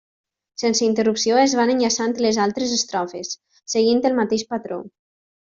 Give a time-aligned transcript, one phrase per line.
[0.61, 3.31] Sense interrupció es van enllaçant les altres estrofes,
[3.75, 4.85] seguint el mateix patró.